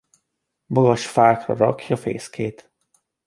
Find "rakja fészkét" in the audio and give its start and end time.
1.55-2.71